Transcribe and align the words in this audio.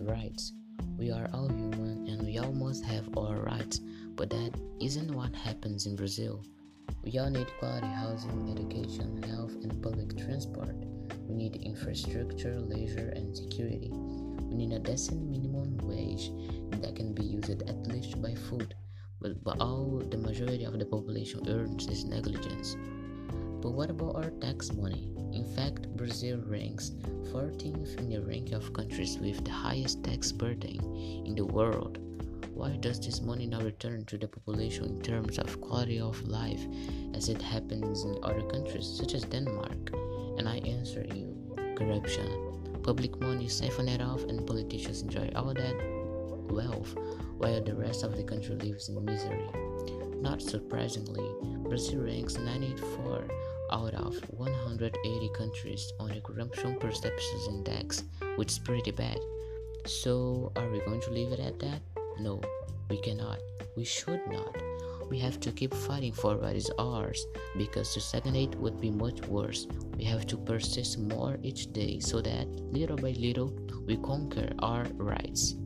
rights. 0.00 0.52
We 0.98 1.12
are 1.12 1.30
all 1.32 1.48
human 1.48 2.08
and 2.08 2.26
we 2.26 2.38
all 2.38 2.52
must 2.52 2.84
have 2.84 3.16
our 3.16 3.36
rights, 3.36 3.80
but 4.16 4.30
that 4.30 4.50
isn't 4.80 5.14
what 5.14 5.34
happens 5.34 5.86
in 5.86 5.94
Brazil. 5.94 6.44
We 7.04 7.16
all 7.18 7.30
need 7.30 7.46
quality 7.60 7.86
housing, 7.86 8.50
education, 8.50 9.22
health, 9.22 9.52
and 9.62 9.80
public 9.80 10.18
transport. 10.18 10.74
We 11.28 11.34
need 11.36 11.62
infrastructure, 11.62 12.58
leisure, 12.58 13.12
and 13.14 13.36
security. 13.36 13.90
We 13.92 14.56
need 14.56 14.72
a 14.72 14.80
decent 14.80 15.22
minimum 15.22 15.78
wage 15.82 16.32
that 16.82 16.96
can 16.96 17.14
be 17.14 17.22
used 17.22 17.62
at 17.62 17.86
least 17.86 18.20
by 18.20 18.34
food, 18.34 18.74
but, 19.20 19.42
but 19.44 19.60
all 19.60 20.02
the 20.10 20.18
majority 20.18 20.64
of 20.64 20.76
the 20.78 20.84
population 20.84 21.48
earns 21.48 21.86
is 21.86 22.04
negligence. 22.04 22.76
But 23.62 23.72
what 23.72 23.90
about 23.90 24.16
our 24.16 24.30
tax 24.30 24.72
money? 24.72 25.12
In 25.32 25.44
fact, 25.44 25.88
Brazil 25.96 26.38
ranks 26.46 26.92
14th 27.32 27.98
in 27.98 28.08
the 28.08 28.22
rank 28.22 28.52
of 28.52 28.72
countries 28.72 29.18
with 29.18 29.44
the 29.44 29.50
highest 29.50 30.02
tax 30.02 30.32
burden 30.32 30.80
in 31.26 31.34
the 31.34 31.44
world. 31.44 31.98
Why 32.54 32.76
does 32.76 33.00
this 33.00 33.20
money 33.20 33.46
not 33.46 33.62
return 33.62 34.04
to 34.06 34.18
the 34.18 34.28
population 34.28 34.86
in 34.86 35.02
terms 35.02 35.38
of 35.38 35.60
quality 35.60 36.00
of 36.00 36.20
life 36.26 36.60
as 37.14 37.28
it 37.28 37.40
happens 37.40 38.04
in 38.04 38.18
other 38.22 38.42
countries 38.42 38.86
such 38.86 39.14
as 39.14 39.24
Denmark? 39.24 39.92
And 40.38 40.48
I 40.48 40.56
answer 40.58 41.04
you 41.14 41.36
corruption. 41.76 42.82
Public 42.82 43.20
money 43.20 43.46
is 43.46 43.56
siphoned 43.56 44.02
off, 44.02 44.24
and 44.24 44.46
politicians 44.46 45.02
enjoy 45.02 45.30
all 45.36 45.54
that 45.54 45.76
wealth 46.50 46.94
while 47.38 47.62
the 47.62 47.74
rest 47.74 48.02
of 48.04 48.16
the 48.16 48.24
country 48.24 48.56
lives 48.56 48.88
in 48.88 49.04
misery. 49.04 49.48
Not 50.20 50.42
surprisingly, 50.42 51.28
Brazil 51.68 52.02
ranks 52.02 52.36
94 52.36 53.24
out 53.72 53.94
of 53.94 54.16
180 54.30 55.30
countries 55.36 55.92
on 55.98 56.08
the 56.08 56.20
Corruption 56.20 56.76
Perceptions 56.76 57.48
Index, 57.48 58.04
which 58.36 58.52
is 58.52 58.58
pretty 58.58 58.90
bad. 58.90 59.18
So, 59.86 60.52
are 60.56 60.68
we 60.68 60.80
going 60.80 61.00
to 61.02 61.10
leave 61.10 61.32
it 61.32 61.40
at 61.40 61.58
that? 61.60 61.80
No, 62.18 62.40
we 62.88 62.98
cannot. 63.00 63.38
We 63.76 63.84
should 63.84 64.20
not. 64.28 64.56
We 65.08 65.18
have 65.18 65.40
to 65.40 65.50
keep 65.50 65.74
fighting 65.74 66.12
for 66.12 66.36
what 66.36 66.54
is 66.54 66.70
ours 66.78 67.26
because 67.56 67.92
to 67.94 68.00
stagnate 68.00 68.54
would 68.56 68.80
be 68.80 68.90
much 68.90 69.20
worse. 69.26 69.66
We 69.96 70.04
have 70.04 70.26
to 70.28 70.36
persist 70.36 70.98
more 70.98 71.38
each 71.42 71.72
day 71.72 71.98
so 71.98 72.20
that 72.20 72.46
little 72.72 72.96
by 72.96 73.12
little 73.12 73.52
we 73.86 73.96
conquer 73.96 74.52
our 74.60 74.84
rights. 74.94 75.56